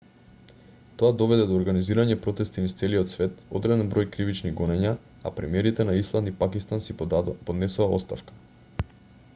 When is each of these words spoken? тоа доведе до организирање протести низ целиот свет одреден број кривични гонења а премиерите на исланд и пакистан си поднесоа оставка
тоа 1.01 1.09
доведе 1.17 1.43
до 1.49 1.57
организирање 1.59 2.15
протести 2.23 2.63
низ 2.63 2.73
целиот 2.79 3.11
свет 3.13 3.43
одреден 3.59 3.91
број 3.91 4.09
кривични 4.15 4.53
гонења 4.61 4.95
а 5.31 5.33
премиерите 5.41 5.87
на 5.91 5.97
исланд 6.01 6.33
и 6.33 6.35
пакистан 6.41 6.83
си 6.87 6.97
поднесоа 7.05 7.89
оставка 8.01 8.43